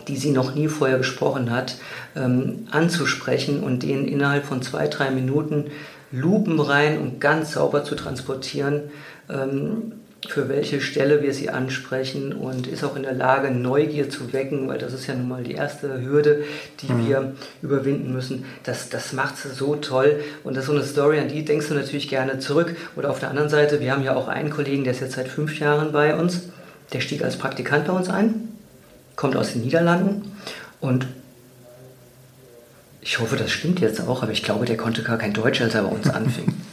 [0.09, 1.77] die sie noch nie vorher gesprochen hat,
[2.17, 5.71] ähm, anzusprechen und denen innerhalb von zwei, drei Minuten
[6.13, 8.91] lupenrein und ganz sauber zu transportieren,
[10.29, 14.69] für welche Stelle wir sie ansprechen und ist auch in der Lage, Neugier zu wecken,
[14.69, 16.45] weil das ist ja nun mal die erste Hürde,
[16.81, 17.09] die mhm.
[17.09, 18.45] wir überwinden müssen.
[18.63, 21.69] Das, das macht sie so toll und das ist so eine Story, an die denkst
[21.69, 22.77] du natürlich gerne zurück.
[22.95, 25.29] Oder auf der anderen Seite, wir haben ja auch einen Kollegen, der ist jetzt seit
[25.29, 26.43] fünf Jahren bei uns,
[26.93, 28.49] der stieg als Praktikant bei uns ein,
[29.17, 30.33] kommt aus den Niederlanden
[30.81, 31.07] und
[33.01, 35.75] ich hoffe, das stimmt jetzt auch, aber ich glaube, der konnte gar kein Deutsch, als
[35.75, 36.55] er bei uns anfing.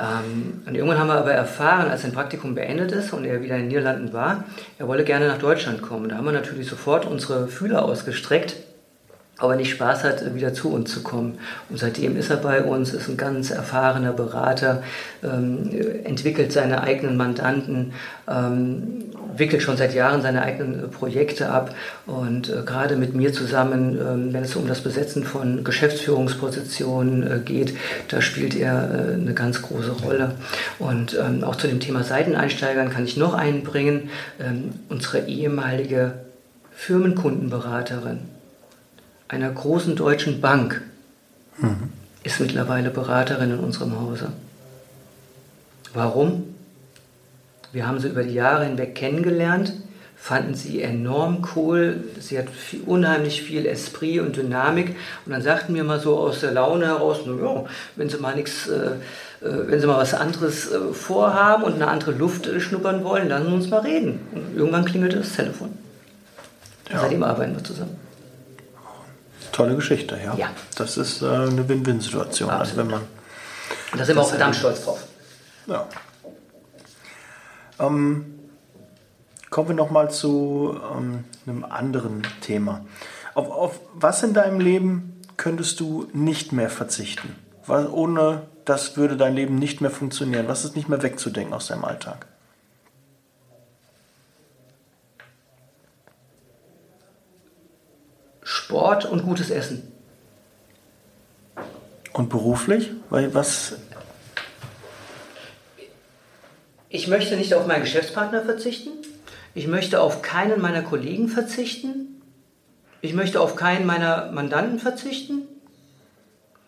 [0.00, 3.56] Ähm, und irgendwann haben wir aber erfahren, als sein Praktikum beendet ist und er wieder
[3.56, 4.44] in den Niederlanden war,
[4.78, 6.08] er wolle gerne nach Deutschland kommen.
[6.08, 8.56] Da haben wir natürlich sofort unsere Fühler ausgestreckt
[9.40, 11.38] aber nicht Spaß hat, wieder zu uns zu kommen.
[11.70, 14.82] Und seitdem ist er bei uns, ist ein ganz erfahrener Berater,
[15.24, 15.70] ähm,
[16.04, 17.92] entwickelt seine eigenen Mandanten,
[18.28, 19.04] ähm,
[19.36, 21.74] wickelt schon seit Jahren seine eigenen Projekte ab
[22.06, 27.38] und äh, gerade mit mir zusammen, äh, wenn es um das Besetzen von Geschäftsführungspositionen äh,
[27.40, 27.74] geht,
[28.08, 30.32] da spielt er äh, eine ganz große Rolle.
[30.78, 36.12] Und ähm, auch zu dem Thema Seiteneinsteigern kann ich noch einbringen, ähm, unsere ehemalige
[36.72, 38.29] Firmenkundenberaterin
[39.30, 40.82] einer großen deutschen Bank
[41.58, 41.90] mhm.
[42.24, 44.32] ist mittlerweile Beraterin in unserem Hause.
[45.94, 46.54] Warum?
[47.72, 49.72] Wir haben sie über die Jahre hinweg kennengelernt,
[50.16, 52.02] fanden sie enorm cool.
[52.18, 54.96] Sie hat viel, unheimlich viel Esprit und Dynamik.
[55.24, 57.64] Und dann sagten wir mal so aus der Laune heraus, ja,
[57.94, 58.94] wenn sie mal nichts, äh,
[59.46, 63.28] äh, wenn sie mal was anderes äh, vorhaben und eine andere Luft äh, schnuppern wollen,
[63.28, 64.18] lassen wir uns mal reden.
[64.32, 65.70] Und irgendwann klingelte das Telefon.
[66.90, 66.98] Ja.
[67.02, 68.09] Seitdem arbeiten wir zusammen.
[69.52, 70.34] Tolle Geschichte, ja.
[70.34, 70.48] ja.
[70.76, 72.50] Das ist äh, eine Win-Win-Situation.
[72.50, 73.02] Also wenn man
[73.96, 75.04] da sind wir auch verdammt stolz drauf.
[75.66, 75.86] Ja.
[77.78, 78.38] Ähm,
[79.50, 82.84] kommen wir noch mal zu ähm, einem anderen Thema.
[83.34, 87.34] Auf, auf, was in deinem Leben könntest du nicht mehr verzichten?
[87.66, 90.46] Was, ohne das würde dein Leben nicht mehr funktionieren.
[90.48, 92.26] Was ist nicht mehr wegzudenken aus deinem Alltag?
[98.50, 99.92] Sport und gutes Essen.
[102.12, 102.90] Und beruflich?
[103.08, 103.76] Weil was?
[106.88, 108.90] Ich möchte nicht auf meinen Geschäftspartner verzichten.
[109.54, 112.20] Ich möchte auf keinen meiner Kollegen verzichten.
[113.00, 115.42] Ich möchte auf keinen meiner Mandanten verzichten.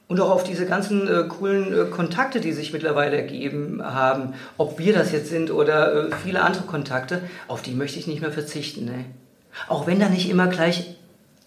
[0.07, 4.79] Und auch auf diese ganzen äh, coolen äh, Kontakte, die sich mittlerweile ergeben haben, ob
[4.79, 8.33] wir das jetzt sind oder äh, viele andere Kontakte, auf die möchte ich nicht mehr
[8.33, 8.85] verzichten.
[8.85, 9.05] Ne?
[9.69, 10.97] Auch wenn da nicht immer gleich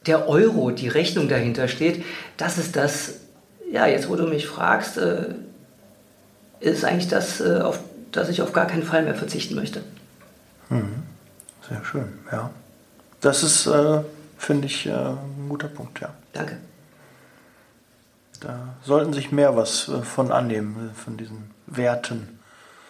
[0.08, 2.04] der Euro, die Rechnung dahinter steht,
[2.38, 3.16] das ist das,
[3.72, 5.36] ja, jetzt wo du mich fragst, äh,
[6.60, 7.80] ist eigentlich das, äh, auf
[8.12, 9.82] das ich auf gar keinen Fall mehr verzichten möchte.
[10.70, 11.04] Mhm.
[11.68, 12.50] Sehr schön, ja.
[13.22, 14.02] Das ist, äh,
[14.38, 16.14] finde ich, äh, ein guter Punkt, ja.
[16.34, 16.58] Danke.
[18.40, 22.40] Da sollten sich mehr was äh, von annehmen, äh, von diesen Werten.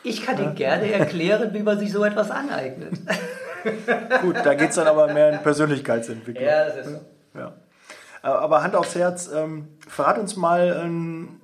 [0.03, 2.93] Ich kann Ihnen gerne erklären, wie man sich so etwas aneignet.
[4.21, 6.45] Gut, da geht es dann aber mehr in Persönlichkeitsentwicklung.
[6.45, 7.01] Ja, das ist so.
[7.39, 7.53] Ja.
[8.21, 11.41] Aber Hand aufs Herz, ähm, verrat uns mal ähm,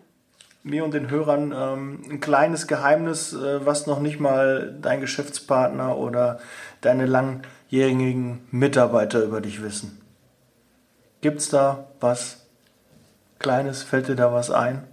[0.64, 5.98] mir und den Hörern ähm, ein kleines Geheimnis, äh, was noch nicht mal dein Geschäftspartner
[5.98, 6.40] oder
[6.82, 10.02] deine langjährigen Mitarbeiter über dich wissen.
[11.22, 12.38] Gibt es da was
[13.40, 13.84] Kleines?
[13.84, 14.84] Fällt dir da was ein?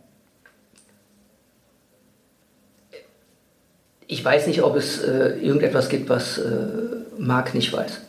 [4.07, 8.01] Ich weiß nicht, ob es äh, irgendetwas gibt, was äh, Marc nicht weiß.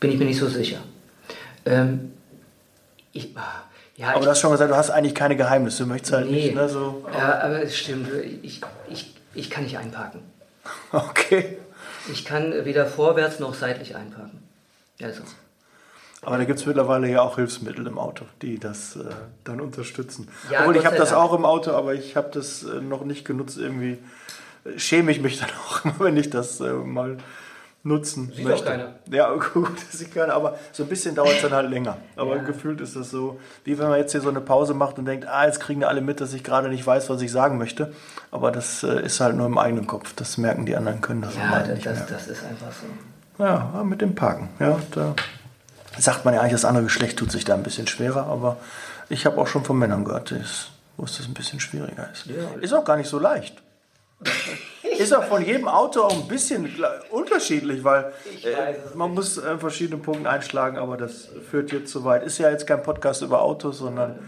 [0.00, 0.78] Bin ich mir nicht so sicher.
[1.64, 2.12] Ähm,
[3.12, 3.34] ich,
[3.96, 5.84] ja, aber ich, du hast schon gesagt, du hast eigentlich keine Geheimnisse.
[5.84, 7.04] Du möchtest halt nee, nicht, ne, so.
[7.12, 8.08] Ja, aber es stimmt.
[8.42, 10.20] Ich, ich, ich kann nicht einparken.
[10.92, 11.56] Okay.
[12.12, 14.42] Ich kann weder vorwärts noch seitlich einparken.
[15.00, 15.22] Also.
[16.20, 19.04] Aber da gibt es mittlerweile ja auch Hilfsmittel im Auto, die das äh,
[19.44, 20.28] dann unterstützen.
[20.50, 23.24] Ja, Obwohl ich habe das auch im Auto, aber ich habe das äh, noch nicht
[23.24, 23.98] genutzt irgendwie
[24.76, 27.18] schäme ich mich dann auch immer, wenn ich das äh, mal
[27.84, 28.64] nutzen Sieht möchte.
[28.64, 28.94] auch keiner.
[29.10, 31.96] Ja, gut, das sieht keiner, aber so ein bisschen dauert es dann halt länger.
[32.16, 32.42] Aber Ja.
[32.42, 35.26] gefühlt ist das so, wie wenn man jetzt hier so eine Pause macht und denkt,
[35.26, 37.92] ah, jetzt kriegen alle mit, dass ich gerade nicht weiß, was ich sagen möchte.
[38.30, 40.12] Aber das äh, ist halt nur im eigenen Kopf.
[40.14, 42.06] Das merken die anderen, können das Ja, das, nicht das, mehr.
[42.08, 43.42] das ist einfach so.
[43.44, 44.48] Ja, mit dem Parken.
[44.60, 45.14] Ja, da
[45.98, 48.58] sagt man ja eigentlich, das andere Geschlecht tut sich da ein bisschen schwerer, aber
[49.08, 50.32] ich habe auch schon von Männern gehört,
[50.96, 52.26] wo es das ein bisschen schwieriger ist.
[52.26, 52.34] Ja.
[52.60, 53.56] Ist auch gar nicht so leicht.
[54.98, 56.68] Ist auch von jedem Auto auch ein bisschen
[57.10, 58.12] unterschiedlich, weil
[58.44, 62.22] äh, man muss an verschiedenen Punkten einschlagen, aber das führt jetzt zu weit.
[62.24, 64.18] Ist ja jetzt kein Podcast über Autos, sondern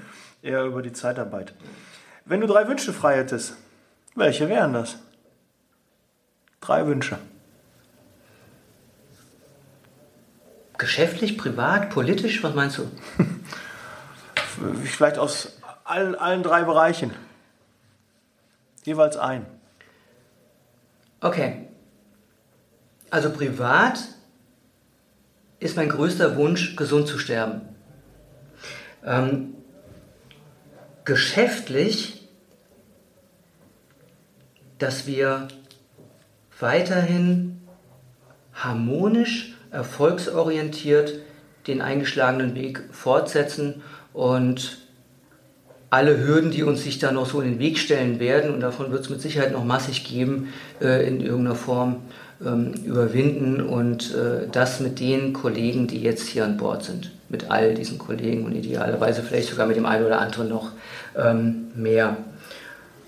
[0.43, 1.55] eher über die Zeitarbeit.
[2.25, 3.57] Wenn du drei Wünsche frei hättest,
[4.15, 4.97] welche wären das?
[6.61, 7.19] Drei Wünsche.
[10.79, 12.91] Geschäftlich, privat, politisch, was meinst du?
[14.85, 17.13] Vielleicht aus allen, allen drei Bereichen.
[18.85, 19.47] Jeweils ein.
[21.25, 21.69] Okay.
[23.09, 23.99] Also privat
[25.59, 27.63] ist mein größter Wunsch, gesund zu sterben.
[29.03, 29.55] Ähm,
[31.07, 32.29] geschäftlich,
[34.79, 35.49] dass wir
[36.61, 37.63] weiterhin
[38.53, 41.21] harmonisch, erfolgsorientiert
[41.67, 43.83] den eingeschlagenen Weg fortsetzen
[44.13, 44.84] und
[45.95, 48.91] alle Hürden, die uns sich da noch so in den Weg stellen werden, und davon
[48.91, 52.03] wird es mit Sicherheit noch massig geben, äh, in irgendeiner Form
[52.45, 57.49] ähm, überwinden und äh, das mit den Kollegen, die jetzt hier an Bord sind, mit
[57.53, 60.73] all diesen Kollegen und idealerweise vielleicht sogar mit dem einen oder anderen noch
[61.17, 62.17] ähm, mehr.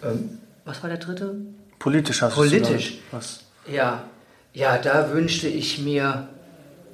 [0.04, 1.34] Ähm, was war der dritte?
[1.80, 2.98] Politisch hast Politisch.
[3.10, 3.40] du was.
[3.68, 4.04] Ja,
[4.54, 6.28] ja, da wünschte ich mir,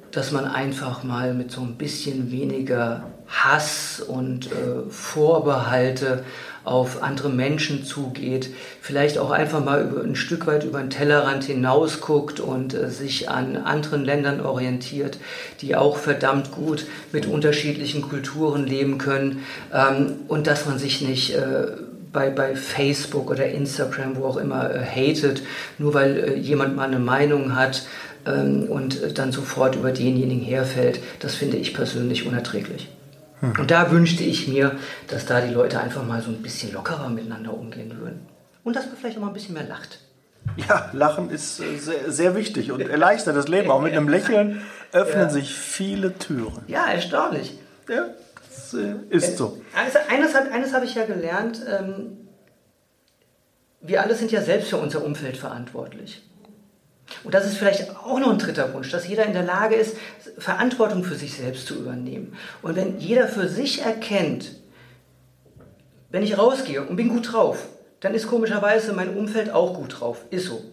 [0.09, 3.03] dass man einfach mal mit so ein bisschen weniger
[3.33, 6.23] Hass und äh, Vorbehalte
[6.63, 11.43] auf andere Menschen zugeht, vielleicht auch einfach mal über, ein Stück weit über den Tellerrand
[11.43, 15.17] hinausguckt und äh, sich an anderen Ländern orientiert,
[15.61, 19.43] die auch verdammt gut mit unterschiedlichen Kulturen leben können
[19.73, 21.67] ähm, und dass man sich nicht äh,
[22.13, 25.41] bei, bei Facebook oder Instagram, wo auch immer, äh, hatet,
[25.79, 27.85] nur weil äh, jemand mal eine Meinung hat
[28.25, 32.87] ähm, und äh, dann sofort über denjenigen herfällt, das finde ich persönlich unerträglich.
[33.43, 34.77] Und da wünschte ich mir,
[35.09, 38.25] dass da die Leute einfach mal so ein bisschen lockerer miteinander umgehen würden.
[38.63, 39.99] Und dass man vielleicht auch mal ein bisschen mehr lacht.
[40.55, 43.69] Ja, Lachen ist äh, sehr, sehr wichtig und erleichtert das Leben.
[43.69, 45.29] Auch mit einem Lächeln öffnen Ja.
[45.29, 46.63] sich viele Türen.
[46.67, 47.57] Ja, erstaunlich.
[47.89, 48.07] Ja,
[48.49, 49.61] das äh, ist so.
[49.75, 52.17] Eines, eines, eines habe ich ja gelernt, ähm,
[53.81, 56.23] wir alle sind ja selbst für unser Umfeld verantwortlich.
[57.23, 59.97] Und das ist vielleicht auch noch ein dritter Wunsch, dass jeder in der Lage ist,
[60.37, 62.33] Verantwortung für sich selbst zu übernehmen.
[62.61, 64.51] Und wenn jeder für sich erkennt,
[66.09, 67.67] wenn ich rausgehe und bin gut drauf,
[67.99, 70.25] dann ist komischerweise mein Umfeld auch gut drauf.
[70.29, 70.63] Ist so.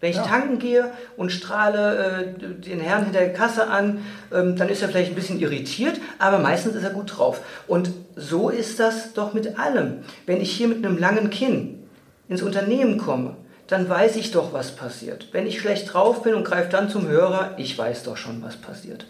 [0.00, 0.22] Wenn ich Ja.
[0.24, 4.88] tanken gehe und strahle äh, den Herrn hinter der Kasse an, ähm, dann ist er
[4.88, 7.42] vielleicht ein bisschen irritiert, aber meistens ist er gut drauf.
[7.66, 9.98] Und so ist das doch mit allem.
[10.26, 11.86] Wenn ich hier mit einem langen Kinn
[12.28, 13.36] ins Unternehmen komme,
[13.70, 15.28] dann weiß ich doch, was passiert.
[15.32, 18.56] Wenn ich schlecht drauf bin und greife dann zum Hörer, ich weiß doch schon, was
[18.56, 19.06] passiert.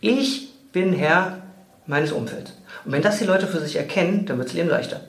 [0.00, 1.38] Ich bin Herr
[1.86, 2.52] meines Umfelds.
[2.84, 5.00] Und wenn das die Leute für sich erkennen, dann wird das Leben leichter.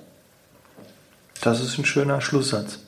[1.41, 2.79] Das ist ein schöner Schlusssatz.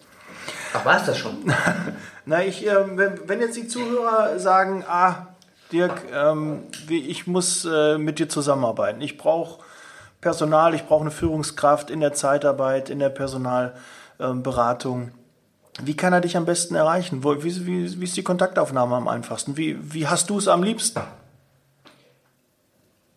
[0.73, 1.37] Ach, war es das schon?
[2.25, 5.27] Na, ich, ähm, wenn, wenn jetzt die Zuhörer sagen, ah,
[5.71, 9.01] Dirk, ähm, ich muss äh, mit dir zusammenarbeiten.
[9.01, 9.63] Ich brauche
[10.21, 15.11] Personal, ich brauche eine Führungskraft in der Zeitarbeit, in der Personalberatung.
[15.81, 17.23] Wie kann er dich am besten erreichen?
[17.23, 19.57] Wie, wie, wie ist die Kontaktaufnahme am einfachsten?
[19.57, 21.01] Wie, wie hast du es am liebsten?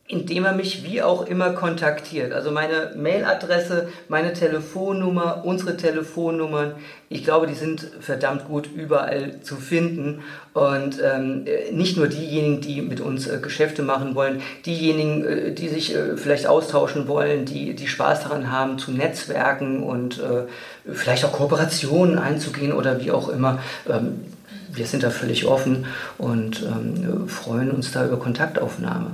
[0.08, 2.32] Indem er mich wie auch immer kontaktiert.
[2.32, 6.76] Also meine Mailadresse, meine Telefonnummer, unsere Telefonnummern,
[7.08, 10.22] ich glaube, die sind verdammt gut überall zu finden.
[10.54, 15.68] Und ähm, nicht nur diejenigen, die mit uns äh, Geschäfte machen wollen, diejenigen, äh, die
[15.68, 20.44] sich äh, vielleicht austauschen wollen, die, die Spaß daran haben, zu netzwerken und äh,
[20.92, 23.60] vielleicht auch Kooperationen einzugehen oder wie auch immer.
[23.88, 24.24] Ähm,
[24.72, 25.86] wir sind da völlig offen
[26.18, 29.12] und ähm, freuen uns da über Kontaktaufnahme.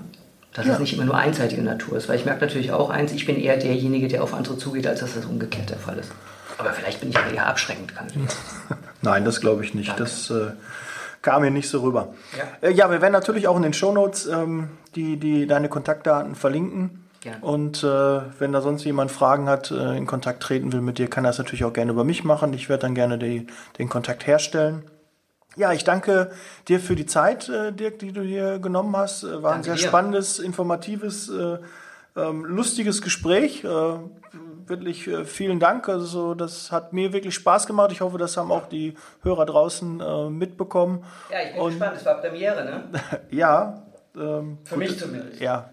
[0.55, 0.75] Dass Ja.
[0.75, 2.09] es nicht immer nur einseitige Natur ist.
[2.09, 5.01] Weil ich merke natürlich auch eins, ich bin eher derjenige, der auf andere zugeht, als
[5.01, 6.13] dass das umgekehrt der Fall ist.
[6.59, 8.07] Aber vielleicht bin ich auch eher abschreckend, kann
[9.03, 9.89] Nein, das glaube ich nicht.
[9.89, 10.03] Danke.
[10.03, 10.51] Das äh,
[11.23, 12.13] kam mir nicht so rüber.
[12.37, 12.69] Ja.
[12.69, 16.99] Äh, ja, wir werden natürlich auch in den Shownotes ähm, die, die, deine Kontaktdaten verlinken.
[17.23, 17.39] Gerne.
[17.41, 21.09] Und äh, wenn da sonst jemand Fragen hat, äh, in Kontakt treten will mit dir,
[21.09, 22.53] kann er das natürlich auch gerne über mich machen.
[22.53, 23.47] Ich werde dann gerne die,
[23.79, 24.83] den Kontakt herstellen.
[25.57, 26.31] Ja, ich danke
[26.69, 29.23] dir für die Zeit, äh, Dirk, die du hier genommen hast.
[29.23, 29.89] Äh, War ein Danke sehr dir.
[29.89, 31.59] spannendes, informatives, äh,
[32.17, 33.65] ähm, lustiges Gespräch.
[34.67, 35.89] Wirklich vielen Dank.
[35.89, 37.91] Also das hat mir wirklich Spaß gemacht.
[37.91, 41.05] Ich hoffe, das haben auch die Hörer draußen mitbekommen.
[41.31, 41.97] Ja, ich bin Und, gespannt.
[41.97, 42.85] Es war Premiere, ne?
[43.31, 43.83] ja.
[44.15, 45.41] Ähm, Für gut, mich zumindest.
[45.41, 45.71] Ja,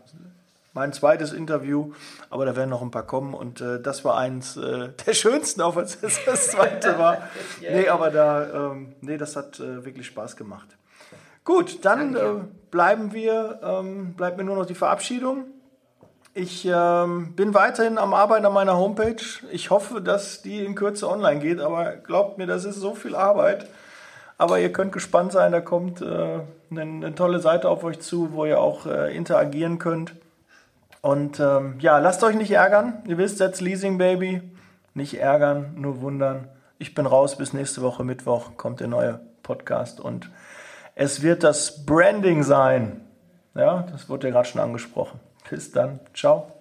[0.73, 1.93] mein zweites Interview,
[2.29, 5.61] aber da werden noch ein paar kommen und äh, das war eins äh, der schönsten,
[5.61, 7.29] auch als es das zweite war.
[7.61, 10.67] nee, aber da, ähm, nee, das hat äh, wirklich Spaß gemacht.
[11.43, 12.19] Gut, dann äh,
[12.69, 15.45] bleiben wir, ähm, bleibt mir nur noch die Verabschiedung.
[16.35, 19.21] Ich ähm, bin weiterhin am Arbeiten an meiner Homepage.
[19.51, 23.15] Ich hoffe, dass die in Kürze online geht, aber glaubt mir, das ist so viel
[23.15, 23.67] Arbeit.
[24.37, 26.05] Aber ihr könnt gespannt sein, da kommt äh,
[26.71, 30.13] eine, eine, tolle Seite auf euch zu, wo ihr auch äh, interagieren könnt.
[31.01, 33.03] Und ähm, ja, lasst euch nicht ärgern.
[33.05, 34.41] Ihr wisst, that's Leasing Baby.
[34.93, 36.49] Nicht ärgern, nur wundern.
[36.77, 37.37] Ich bin raus.
[37.37, 40.29] Bis nächste Woche Mittwoch kommt der neue Podcast und
[40.95, 43.01] es wird das Branding sein.
[43.55, 45.19] Ja, das wurde ja gerade schon angesprochen.
[45.49, 45.99] Bis dann.
[46.13, 46.58] Ciao.